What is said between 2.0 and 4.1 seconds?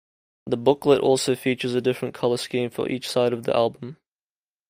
colour scheme for each "side" of the album.